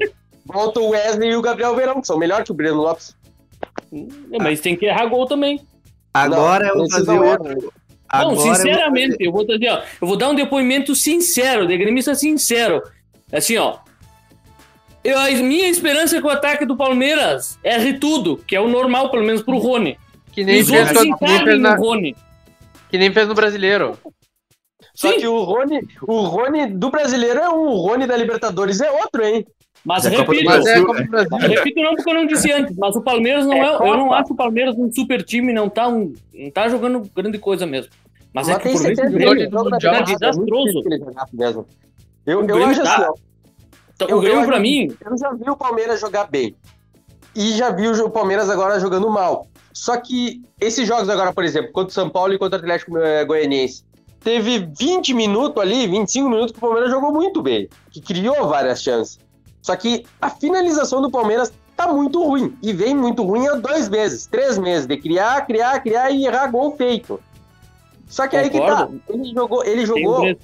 [0.50, 3.14] Volta o Wesley e o Gabriel Verão, que são melhor que o Breno Lopes.
[3.92, 5.60] É, Mas tem que errar gol também.
[6.14, 7.46] Agora eu vou fazer não outro.
[7.50, 7.60] erram.
[7.62, 7.70] não,
[8.08, 11.76] Agora eu vou sinceramente, fazer- eu vou, ó, eu vou dar um depoimento sincero, de
[11.76, 12.82] gremista sincero.
[13.32, 13.78] Assim, ó.
[15.02, 18.68] Eu, a minha esperança é que o ataque do Palmeiras erre tudo, que é o
[18.68, 19.96] normal, pelo menos pro Rony.
[20.32, 22.14] Que nem, os fez, outros encarnem na- no Rony.
[22.90, 23.96] que nem fez no brasileiro.
[24.94, 25.18] Só Sim.
[25.20, 29.24] que o Rony, o Rony do brasileiro é um, o Rony da Libertadores é outro,
[29.24, 29.46] hein?
[29.84, 30.98] Mas é repito, Mas é Brasil, como
[31.40, 31.46] né?
[31.48, 33.74] repito não porque eu não disse antes, mas o Palmeiras não É é.
[33.76, 37.38] eu não acho o Palmeiras um super time, não tá, um, não tá jogando grande
[37.38, 37.90] coisa mesmo.
[38.32, 40.04] Mas, é que o tem Palmeiras certeza o que Grêmio ele joga na Mundial tá
[40.04, 40.82] temporada, é desastroso.
[41.32, 41.66] mesmo.
[42.26, 43.14] Eu, eu acho tá- assim, ó,
[43.94, 46.54] Então, Eu- o Grêmio, acho- mim, eu já vi o Palmeiras jogar bem.
[47.34, 49.46] E já vi o Palmeiras agora jogando mal.
[49.72, 52.96] Só que esses jogos agora, por exemplo, contra o São Paulo e contra o Atlético
[52.98, 53.84] eh, Goianiense,
[54.20, 58.82] teve 20 minutos ali, 25 minutos que o Palmeiras jogou muito bem, que criou várias
[58.82, 59.18] chances.
[59.62, 62.56] Só que a finalização do Palmeiras tá muito ruim.
[62.62, 66.46] E vem muito ruim há dois meses, três meses, de criar, criar, criar e errar
[66.50, 67.20] gol feito.
[68.06, 68.86] Só que aí que tá.
[68.86, 69.02] Concordo.
[69.08, 70.36] Ele jogou, ele jogou.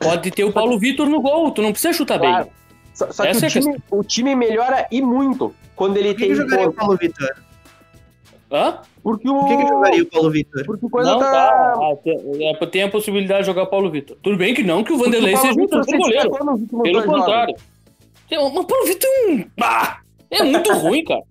[0.00, 2.44] pode ter o Paulo Vitor no gol, tu não precisa chutar Claro.
[2.44, 2.52] bem.
[2.94, 6.16] Só, só que o é a time, o time melhora e muito quando ele Por
[6.16, 6.72] que, tem que jogaria o.
[6.72, 7.36] Paulo Vitor?
[8.50, 8.78] Hã?
[9.02, 9.34] Porque o.
[9.38, 10.64] Por que, que jogaria o Paulo Vitor?
[10.64, 11.30] Porque coisa Não, tá.
[11.30, 11.72] tá.
[11.74, 14.16] ah, tem- é, Tem a possibilidade de jogar o Paulo Vitor.
[14.22, 16.30] Tudo bem que não que o Vanderlei o seja um super se goleiro.
[16.30, 17.75] Pelo dois jogos.
[18.30, 19.44] Mas o Paulo Vitor é um.
[19.60, 19.98] Ah,
[20.30, 21.22] é muito ruim, cara.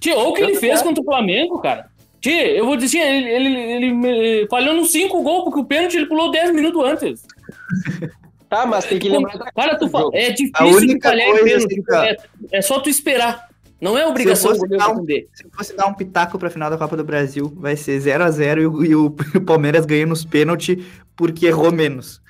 [0.00, 1.90] Tio, olha o que ele fez contra o Flamengo, cara.
[2.20, 5.64] Tio, eu vou dizer assim, ele, ele, ele, eh, falhou nos 5 gols, porque o
[5.64, 7.22] pênalti ele pulou 10 minutos antes.
[8.48, 10.08] Tá, mas tem que lembrar Cara, tu fa...
[10.14, 11.84] é difícil de única falhar em pênalti.
[11.86, 12.06] assim,
[12.50, 13.46] é, é só tu esperar.
[13.80, 15.06] Não é obrigação Se dar um-.
[15.06, 18.88] Se fosse dar um pitaco pra final da Copa do Brasil, vai ser 0x0 e,
[18.88, 19.10] e o
[19.44, 20.82] Palmeiras ganha nos pênaltis
[21.14, 22.20] porque errou menos.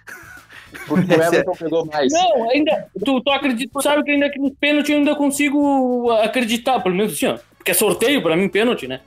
[0.87, 2.13] Porque o é- Everton pegou mais.
[2.13, 2.87] Não, ainda.
[3.05, 6.95] Tu, tu acredita, tu sabe que ainda que nos pênaltis eu ainda consigo acreditar, pelo
[6.95, 7.39] menos assim, ó.
[7.57, 9.01] Porque é sorteio pra mim, pênalti, né?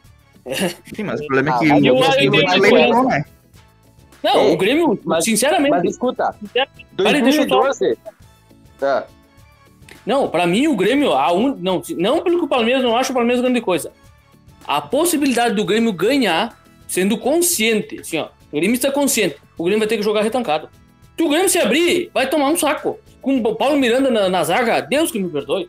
[0.96, 3.24] Sim, mas o problema é que Ah, eu- o eu não né?
[4.24, 5.72] Não, Ei, o Grêmio, mas- sinceramente.
[5.72, 7.98] Mas escuta, sinceramente- Peraí, deixa eu só- 2012.
[8.80, 9.08] Tá.
[10.06, 11.56] Não, pra mim o Grêmio, a un...
[11.60, 13.92] não, não pelo que o Palmeiras não acha o Palmeiras grande coisa.
[14.68, 19.80] A possibilidade do Grêmio ganhar, sendo consciente, assim, ó, o Grêmio está consciente, o Grêmio
[19.80, 20.70] vai ter que jogar retancado.
[21.18, 22.98] Se o Grêmio se abrir, vai tomar um saco.
[23.22, 25.68] Com o Paulo Miranda na, na zaga, Deus que me perdoe.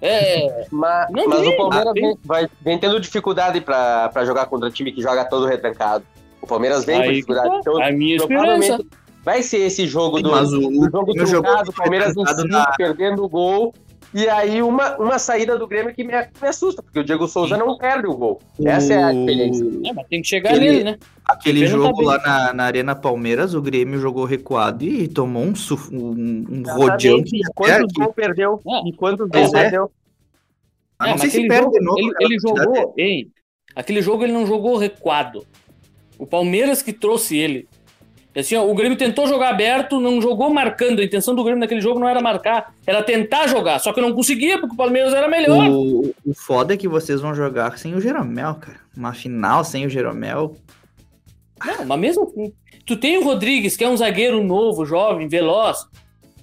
[0.00, 4.46] É, Mas, Não mas o Palmeiras ah, vem, vai- vem tendo dificuldade pra, pra jogar
[4.46, 6.04] contra time que joga todo retrancado.
[6.40, 7.56] O Palmeiras vem com aí dificuldade.
[7.60, 8.84] Então, a minha provavelmente esperança.
[9.24, 12.72] vai ser esse jogo do, Mas o, do jogo truncado, o Palmeiras em cinco, na-
[12.76, 13.74] perdendo o gol.
[14.14, 17.56] E aí uma, uma saída do Grêmio que me, me assusta, porque o Diego Souza
[17.58, 18.40] não perde o gol.
[18.64, 19.64] Essa é a O- diferença.
[19.84, 20.98] É, mas tem que chegar Ele- nele, né?
[21.26, 22.06] Aquele O tá jogo bem.
[22.06, 25.52] lá na, na Arena Palmeiras, o Grêmio jogou recuado e tomou um,
[25.92, 28.62] um, um rodeão E quantos gols perdeu?
[28.66, 28.88] É.
[28.88, 29.60] E quantos gols é.
[29.62, 29.90] perdeu?
[31.02, 31.98] É, não sei se perde jogo, de novo.
[31.98, 33.30] Ele, pela ele jogou, hein?
[33.76, 35.46] Aquele jogo ele não jogou recuado.
[36.18, 37.68] O Palmeiras que trouxe ele.
[38.38, 41.00] Assim, ó, o Grêmio tentou jogar aberto, não jogou marcando.
[41.00, 43.78] A intenção do Grêmio naquele jogo não era marcar, era tentar jogar.
[43.80, 45.68] Só que não conseguia, porque o Palmeiras era melhor.
[45.68, 48.78] O, o foda é que vocês vão jogar sem o Jeromel, cara.
[48.96, 50.56] Uma final sem o Jeromel.
[51.64, 52.52] Não, mas mesmo assim.
[52.86, 55.86] Tu tem o Rodrigues, que é um zagueiro novo, jovem, veloz.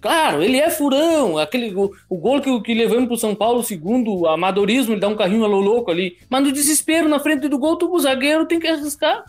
[0.02, 1.38] Claro, ele é furão.
[1.38, 5.08] Aquele, o, o gol que, que levamos pro São Paulo, segundo o amadorismo, ele dá
[5.08, 6.18] um carrinho alô louco ali.
[6.30, 9.26] Mas no desespero, na frente do gol, tu, o zagueiro tem que arriscar.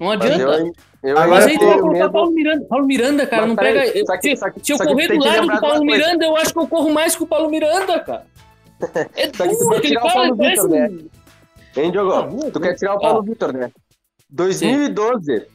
[0.00, 0.58] Não Mas adianta.
[0.58, 0.72] eu,
[1.10, 2.64] eu Agora Mas aí tu vai colocar medo- Paulo Miranda.
[2.68, 4.06] Paulo Miranda, cara, Mas não pega.
[4.06, 5.84] só que- se só que- se eu correr do lado do Paulo.
[5.84, 8.26] Miranda, eu acho que eu corro mais que o Paulo Miranda, cara.
[9.16, 10.90] É quer aquele cara parece Vitor, né?
[11.76, 12.36] Hein, Diogo?
[12.36, 13.00] Não, tu quer tirar o Ah.
[13.00, 13.70] Paulo Vitor, né?
[14.30, 15.46] 2012,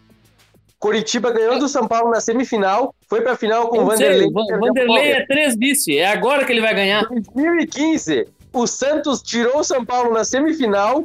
[0.80, 4.28] Curitiba ganhou do São Paulo na semifinal, foi pra final com o Eu Vanderlei.
[4.32, 5.98] Vanderlei é três vice.
[5.98, 7.06] É agora que ele vai ganhar.
[7.08, 11.04] 2015, o Santos tirou o São Paulo na semifinal,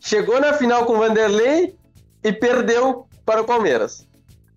[0.00, 1.74] chegou na final com o Vanderlei
[2.24, 4.08] e perdeu para o Palmeiras.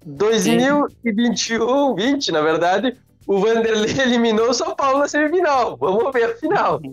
[0.05, 2.95] 2021, 20, na verdade,
[3.27, 5.75] o Vanderlei eliminou o São Paulo na semifinal.
[5.75, 6.79] Vamos ver a final.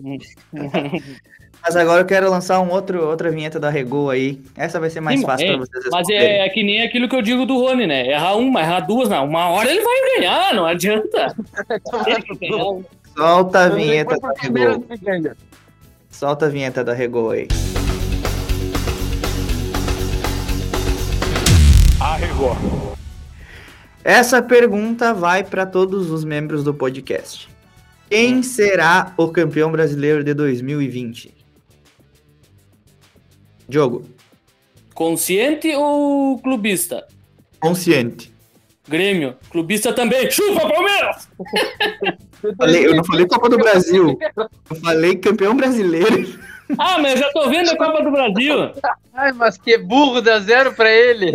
[1.61, 4.41] Mas agora eu quero lançar um outro, outra vinheta da Regol aí.
[4.57, 7.07] Essa vai ser mais Sim, fácil é, pra vocês Mas é, é que nem aquilo
[7.07, 8.11] que eu digo do Rony, né?
[8.11, 9.25] Errar uma, errar duas, não.
[9.25, 11.35] Uma hora ele vai ganhar, não adianta.
[13.15, 14.85] Solta a vinheta da Regol.
[16.09, 17.47] Solta a vinheta da Regol aí.
[24.03, 27.49] Essa pergunta vai para todos os membros do podcast.
[28.09, 31.33] Quem será o campeão brasileiro de 2020?
[33.67, 34.05] Diogo,
[34.93, 37.07] Consciente ou clubista?
[37.59, 38.33] consciente.
[38.87, 39.35] Grêmio.
[39.51, 40.31] Clubista também.
[40.31, 41.29] Chupa, Palmeiras!
[42.57, 44.17] Falei- eu não falei Copa do Brasil.
[44.69, 46.39] Eu falei campeão brasileiro.
[46.77, 48.71] Ah, mas eu já tô vendo a Copa do Brasil.
[49.13, 51.33] Ai, mas que burro, dá zero pra ele.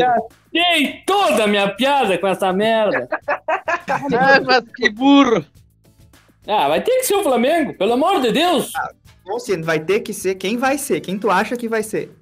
[0.55, 3.09] Dei toda a minha piada com essa merda.
[3.29, 5.45] Ai, mas que burro.
[6.47, 8.73] Ah, vai ter que ser o Flamengo, pelo amor de Deus.
[9.25, 10.37] Consciente, vai ter que ser.
[10.37, 11.01] Quem vai ser?
[11.01, 12.13] Quem tu acha que vai ser?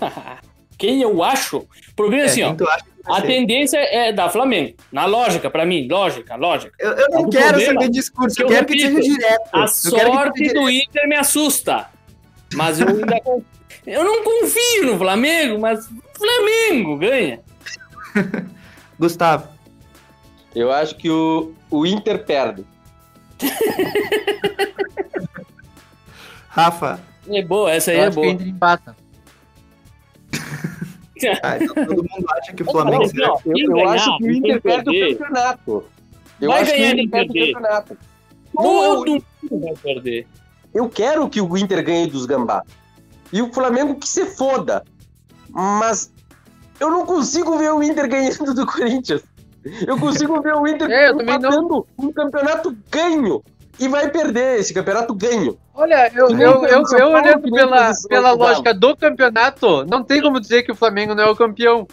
[0.76, 1.58] Quem eu acho?
[1.58, 2.54] O problema é, É, assim, ó.
[2.56, 2.64] que
[3.06, 3.26] A ser?
[3.28, 4.74] tendência é da Flamengo.
[4.90, 6.74] Na lógica, pra mim, lógica, lógica.
[6.80, 9.48] Eu, eu não quero problema saber discurso, que eu eu quero que repito, seja direto.
[9.52, 11.86] A Eu que sorte do Inter me assusta.
[12.54, 13.14] Mas eu ainda.
[13.86, 17.40] eu não confio no Flamengo, mas o Flamengo ganha.
[18.98, 19.48] Gustavo,
[20.54, 22.64] Eu acho que o, o Inter perde.
[26.48, 27.00] Rafa.
[27.28, 28.32] É boa, essa aí Eu é acho que o boa.
[28.34, 28.96] Inter empata.
[31.42, 33.28] Ah, então todo mundo acha que o Não, Flamengo não, será.
[33.28, 33.40] não.
[33.46, 35.84] Eu, eu ganhar, acho que o Inter perde o campeonato.
[36.40, 37.98] Eu Vai acho que o Inter perde o campeonato.
[38.52, 39.24] Todo mundo
[39.64, 40.26] vai perder.
[40.74, 42.62] Eu quero que o Inter ganhe dos Gambá.
[43.34, 44.84] E o Flamengo que se foda.
[45.50, 46.12] Mas
[46.78, 49.24] eu não consigo ver o Inter ganhando do Corinthians.
[49.84, 53.42] Eu consigo ver o Inter É, eu empatando um campeonato ganho.
[53.80, 55.58] E vai perder esse campeonato ganho.
[55.74, 60.22] Olha, eu, nem eu, eu, eu Paulo, olhando pela, pela lógica do campeonato, não tem
[60.22, 61.88] como dizer que o Flamengo não é o campeão.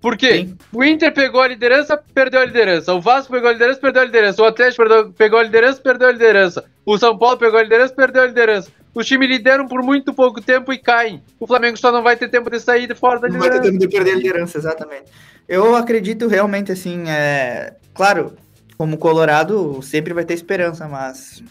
[0.00, 0.46] Por quê?
[0.46, 0.56] Sim.
[0.72, 2.94] O Inter pegou a liderança, perdeu a liderança.
[2.94, 4.42] O Vasco pegou a liderança, perdeu a liderança.
[4.42, 6.64] O Atlético perdeu- pegou a liderança, perdeu a liderança.
[6.86, 8.70] O São Paulo pegou a liderança, perdeu a liderança.
[8.98, 11.22] Os times lideram por muito pouco tempo e caem.
[11.38, 13.58] O Flamengo só não vai ter tempo de sair de fora da Não vai ter
[13.58, 13.70] liderança.
[13.70, 15.04] tempo de perder a liderança, exatamente.
[15.48, 17.76] Eu acredito realmente, assim, é...
[17.94, 18.32] claro,
[18.76, 21.44] como Colorado, sempre vai ter esperança, mas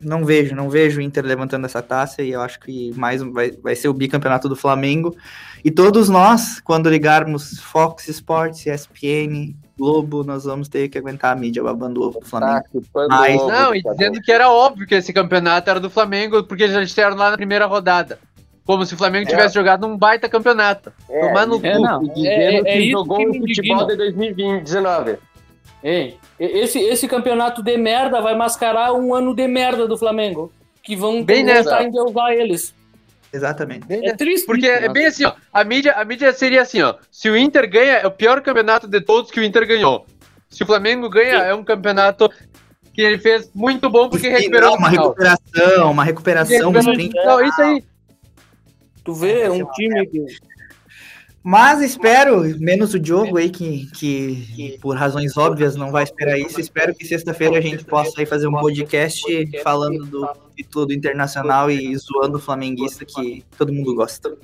[0.00, 3.50] não vejo, não vejo o Inter levantando essa taça e eu acho que mais vai,
[3.50, 5.16] vai ser o bicampeonato do Flamengo.
[5.64, 11.38] E todos nós, quando ligarmos Fox Sports, ESPN, Globo, nós vamos ter que aguentar a
[11.38, 12.64] mídia babando o ovo do Flamengo.
[12.92, 16.44] pano Mas- ovo, Não, e dizendo que era óbvio que esse campeonato era do Flamengo,
[16.44, 18.18] porque eles já estiveram lá na primeira rodada.
[18.64, 20.90] Como se o Flamengo tivesse jogado um baita campeonato.
[21.10, 21.82] É, Tomar no É, cu.
[21.82, 22.02] não.
[22.02, 25.18] Dizendo É- é que jogou que o futebol de 2019.
[25.82, 30.50] Ei, esse, esse campeonato de merda vai mascarar um ano de merda do Flamengo.
[30.82, 32.74] Que vão Bem tentar endeusar eles.
[33.34, 33.86] Exatamente.
[33.90, 34.46] É triste.
[34.46, 35.32] Porque isso, é bem assim, ó.
[35.52, 36.94] A mídia, a mídia seria assim, ó.
[37.10, 40.06] Se o Inter ganha, é o pior campeonato de todos que o Inter ganhou.
[40.48, 41.46] Se o Flamengo ganha, Sim.
[41.48, 42.30] é um campeonato
[42.92, 47.10] que ele fez muito bom porque E recuperou não, uma recuperação, uma recuperação dos Recuperou-
[47.12, 47.24] 30.
[47.26, 47.84] Não, isso aí.
[49.02, 50.24] Tu vê um time que.
[51.46, 56.38] Mas espero, menos o Diogo aí, que, que, que por razões óbvias não vai esperar
[56.38, 56.58] isso.
[56.58, 59.22] Espero que sexta-feira a gente possa aí fazer um podcast
[59.62, 60.26] falando do
[60.56, 64.34] título do Internacional e zoando o flamenguista que todo mundo gosta.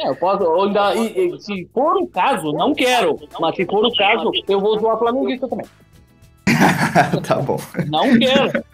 [0.00, 0.44] É, eu posso.
[0.44, 0.94] eu ainda-
[1.40, 3.18] se for o caso, não quero.
[3.38, 5.66] Mas se for o caso, eu vou zoar flamenguista também.
[7.22, 7.60] tá bom.
[7.86, 8.64] Não quero.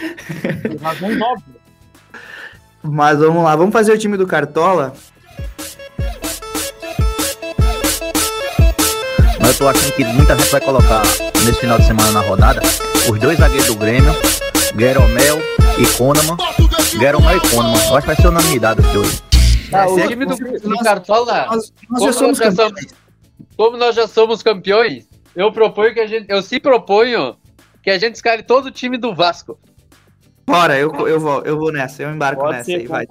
[0.72, 1.64] Por razões óbvias.
[2.82, 4.94] Mas vamos lá, vamos fazer o time do Cartola.
[9.54, 11.02] Eu tô achando que muita gente vai colocar
[11.44, 12.60] nesse final de semana na rodada
[13.08, 14.12] os dois zagueiros do Grêmio,
[14.74, 15.38] Gueromel
[15.78, 16.36] e Konaman.
[16.98, 17.78] Gueromel e Konaman.
[17.88, 19.22] Eu acho que vai ser unanimidade os dois.
[19.72, 20.36] Ah, o é- time do,
[20.82, 22.94] Cartola, Nós, nós Como somos nós já campeões.
[23.56, 26.26] como nós já somos campeões, eu proponho que a gente.
[26.28, 27.36] Eu se proponho
[27.82, 29.58] que a gente escale todo o time do Vasco.
[30.46, 33.06] Bora, eu, eu, vou, eu vou nessa, eu embarco Pode nessa ser, aí, vai.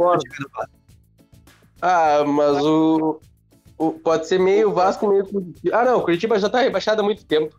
[1.81, 3.19] Ah, mas o-
[3.77, 5.77] Pode ser meio Vasco, meio Curitiba.
[5.77, 7.55] Ah, não, Curitiba já tá rebaixado há muito tempo.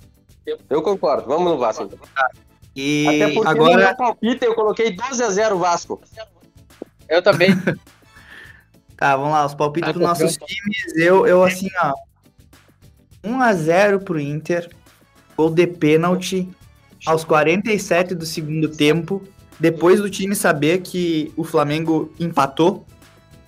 [0.69, 1.85] Eu concordo, vamos no Vasco.
[1.85, 1.99] então.
[2.77, 6.03] E Até porque no agora, meu palpite eu coloquei 12 a 0 Vasco.
[7.09, 7.51] Eu também.
[8.97, 11.93] tá, vamos lá, os palpites Ah, dos nossos times, eu, eu assim, ó,
[13.23, 14.71] 1x0 pro Inter,
[15.37, 16.49] gol de pênalti
[17.07, 19.23] aos 47 do segundo tempo,
[19.59, 22.87] depois do time saber que o Flamengo empatou,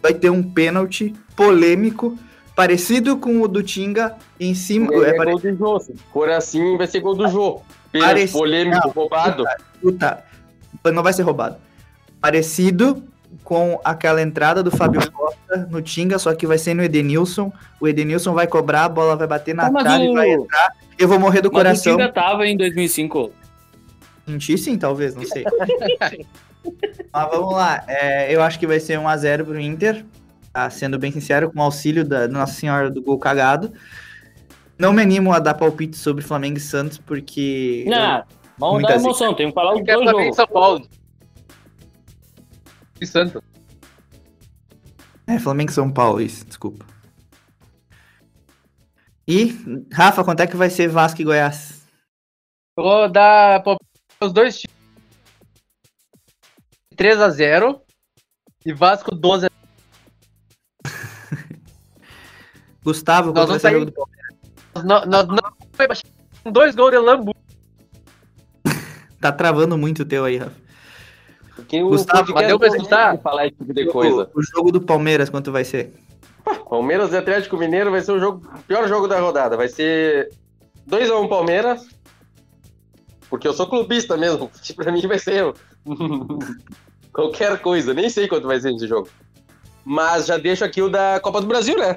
[0.03, 2.17] vai ter um pênalti polêmico,
[2.57, 5.79] parecido com o do Tinga, em cima, É, é, é gol do Jô.
[5.79, 7.61] Se for assim, vai ser gol do Jô.
[7.93, 9.45] Parece- polêmico, não, roubado.
[9.81, 10.25] Puta,
[10.93, 11.57] não vai ser roubado.
[12.21, 13.03] Parecido
[13.45, 17.53] com aquela entrada do Fábio Costa no Tinga, só que vai ser no Edenilson.
[17.81, 20.73] O Edenilson vai cobrar, a bola vai bater na mas trave e o- vai entrar.
[20.99, 21.97] Eu vou morrer do Mas o coração.
[21.97, 23.31] Tinga tava em 2005.
[24.27, 25.45] Mentir sim, talvez, não sei.
[27.13, 27.85] Mas vamos lá.
[27.87, 30.05] é, eu acho que vai ser 1x0 pro Inter.
[30.57, 30.71] Tá?
[30.71, 33.75] Sendo bem sincero, com o auxílio da Nossa Senhora do Gol Cagado.
[34.79, 37.85] Não me animo a dar palpite sobre Flamengo e Santos, porque.
[37.87, 38.25] Não,
[38.57, 40.37] vamos dar emoção, tem que falar os quero dois jogos.
[40.37, 40.89] São Paulo.
[42.99, 43.43] E Santos.
[45.27, 46.87] É, Flamengo e São Paulo, isso, desculpa.
[49.29, 51.87] E, Rafa, quanto é que vai ser Vasco e Goiás?
[52.75, 53.91] Vou dar palpite
[54.23, 54.75] os dois times.
[56.97, 57.79] 3x0
[58.65, 59.56] e Vasco 12
[62.87, 64.35] Gustavo, Nós quanto vai vamos ser o sair- jogo do Palmeiras?
[64.85, 65.97] Nós, nós não
[66.45, 67.35] com dois gols de Lambu.
[69.21, 70.53] Tá travando muito o teu aí, Rafa.
[71.57, 73.19] Porque o Gustavo, mas deu pra não escutar?
[73.19, 74.31] falar esse tipo de coisa.
[74.35, 75.93] O, o jogo do Palmeiras, quanto vai ser?
[76.69, 79.57] Palmeiras e Atlético Mineiro vai ser o jogo, o pior jogo da rodada.
[79.57, 80.29] Vai ser
[80.89, 81.89] 2x1 Palmeiras.
[83.29, 84.49] Porque eu sou clubista mesmo.
[84.77, 85.53] Pra mim vai ser
[87.13, 87.93] qualquer coisa.
[87.95, 89.09] Nem sei quanto vai ser esse jogo.
[89.85, 91.97] Mas já deixo aqui o da Copa do Brasil, né?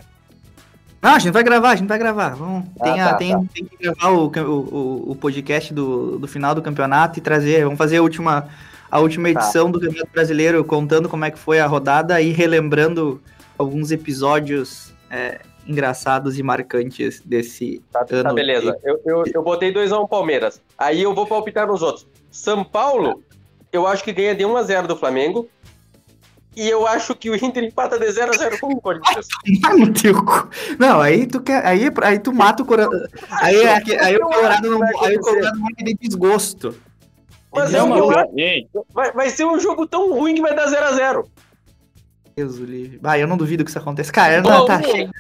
[1.02, 2.30] Não, a gente vai gravar, a gente vai gravar.
[2.36, 3.42] Vamos, tem, Ah, a- tá, tem, tá.
[3.54, 7.64] tem que gravar o, o, o- podcast do, do final do campeonato e trazer.
[7.64, 8.48] Vamos fazer a última,
[8.92, 9.40] a última Tá.
[9.40, 13.22] edição do Campeonato Brasileiro, contando como é que foi a rodada e relembrando
[13.58, 18.24] alguns episódios é, engraçados e marcantes desse Tá, ano.
[18.24, 18.78] tá, beleza.
[18.84, 20.62] Eu, eu, eu botei 2x1 Palmeiras.
[20.78, 22.06] Aí eu vou palpitar nos outros.
[22.30, 23.24] São Paulo,
[23.72, 25.48] eu acho que ganha de 1x0 do Flamengo.
[26.56, 29.28] E eu acho que o Inter empata de 0x0 com o Corinthians.
[29.62, 30.50] Vai no teu cu.
[30.78, 31.66] Não, aí tu quer.
[31.66, 32.92] Aí, aí tu mata o Colorado.
[33.30, 34.84] Aí, é aí o Colorado não.
[35.04, 36.76] Aí o Colorado vai ter desgosto.
[37.54, 40.42] Mas Não, eu, eu acho ei, que vai, vai ser um jogo tão ruim que
[40.42, 41.26] vai dar 0x0.
[42.36, 43.00] Deus livre.
[43.04, 44.12] Ah, eu não duvido que isso aconteça.
[44.12, 45.12] Cara, não, Bom, tá, chega.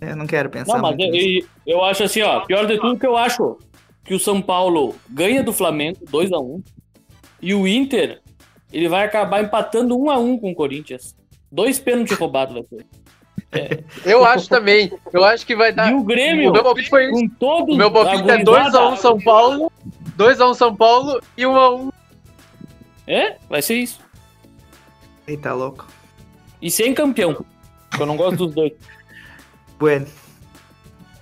[0.00, 0.74] Eu não quero pensar.
[0.74, 1.48] não, mas muito nisso.
[1.66, 3.58] eu, eu acho assim, ó, pior de tudo que eu acho
[4.04, 6.62] que o São Paulo ganha do Flamengo 2x1
[7.40, 8.20] e o Inter,
[8.72, 11.16] ele vai acabar empatando 1x1 com o Corinthians.
[11.50, 12.86] Dois pênaltis roubados vai ser.
[14.04, 14.92] Eu acho também.
[15.12, 15.90] Eu acho que vai dar.
[15.90, 17.12] E o Grêmio, O meu palpite foi isso.
[17.12, 19.72] com todo O meu palpite é 2x1 São Paulo,
[20.16, 21.92] 2x1 São Paulo e 1x1.
[23.06, 24.00] É, vai ser isso.
[25.26, 25.86] Eita, louco.
[26.62, 27.44] E sem campeão.
[27.94, 28.72] que Eu não gosto dos dois.
[29.78, 30.06] Bueno.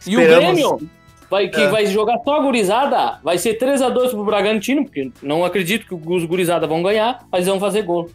[0.05, 0.91] E o Grêmio,
[1.31, 1.69] vai, que É.
[1.69, 6.25] vai jogar só a gurizada, vai ser 3x2 pro Bragantino, porque não acredito que os
[6.25, 8.11] gurizada vão ganhar, mas vão fazer gol.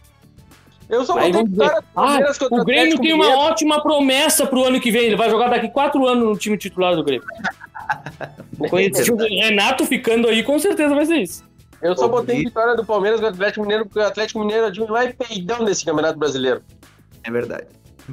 [0.88, 3.40] Eu só vamos dizer, vitória do ah, Palmeiras contra o Grêmio tem uma Mineiro.
[3.46, 5.04] ótima promessa pro ano que vem.
[5.04, 7.26] Ele vai jogar daqui quatro anos no time titular do Grêmio.
[8.58, 11.44] O Renato ficando aí, com certeza vai ser isso.
[11.82, 14.68] Eu só botei vitória do Palmeiras contra o Atlético Mineiro, porque o Atlético Mineiro é
[14.68, 16.62] o time mais peidão desse Campeonato Brasileiro.
[17.22, 17.66] É verdade.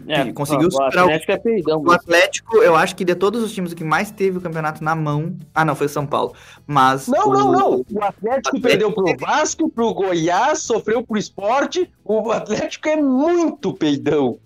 [0.08, 1.82] É, conseguiu o superar o- Atlético é peidão.
[1.82, 4.84] O Atlético, eu acho que de todos os times o que mais teve o campeonato
[4.84, 5.36] na mão.
[5.54, 6.34] Ah, não, foi o São Paulo.
[6.65, 7.08] Mas.
[7.08, 7.71] Não, o- não, não.
[7.91, 11.91] O Atlético Atlético perdeu pro Vasco, pro Goiás, sofreu pro esporte.
[12.06, 14.37] O Atlético é muito peidão.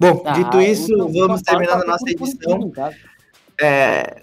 [0.00, 2.70] Bom, Ah, dito o isso, vamos tá terminando a nossa edição.
[2.70, 2.92] tá?
[3.60, 4.22] É,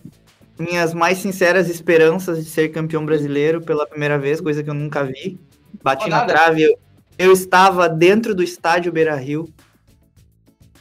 [0.57, 5.03] minhas mais sinceras esperanças de ser campeão brasileiro pela primeira vez, coisa que eu nunca
[5.03, 5.37] vi.
[5.83, 6.33] Bati na Rodada.
[6.33, 6.63] trave.
[6.63, 6.79] Eu,
[7.17, 9.47] eu estava dentro do estádio Beira Rio.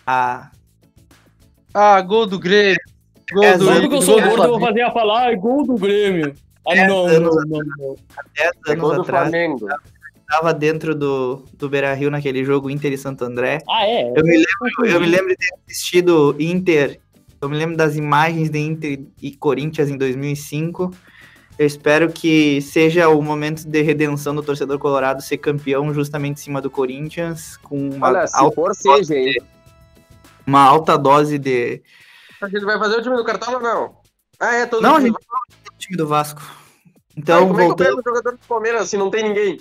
[0.07, 0.51] Ah,
[1.72, 2.78] Ah, gol do Grêmio.
[3.32, 5.64] Gol É, do, Tudo que eu sou gordo, eu vou fazer a falar, é gol
[5.66, 6.35] do Grêmio.
[6.66, 7.97] Ah, não, anos não, não, não.
[8.37, 9.66] 10 É anos atrás, Flamengo.
[10.20, 13.59] estava dentro do, do Beira Rio naquele jogo Inter e Santo André.
[13.68, 14.09] Ah, é?
[14.16, 17.01] Eu me lembro, eu me lembro de ter assistido Inter
[17.41, 20.91] Eu me lembro das imagens de Inter e Corinthians em 2005.
[21.57, 26.43] Eu espero que seja o momento de redenção do torcedor colorado ser campeão justamente em
[26.43, 29.41] cima do Corinthians, com uma, Olha, se alta, for, seja, hein?
[30.45, 31.81] uma alta dose de.
[32.43, 33.97] A gente vai fazer o time do Cartola ou não?
[34.41, 36.43] Ah, é, todo Não, a gente o time do Vasco.
[36.43, 39.23] Ah, Então, como é que eu voltamos, pego o jogador do Palmeiras se não tem
[39.23, 39.61] ninguém?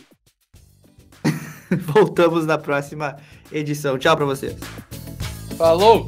[1.93, 3.17] voltamos na próxima
[3.51, 3.99] edição.
[3.99, 4.55] Tchau pra vocês.
[5.57, 6.07] Falou!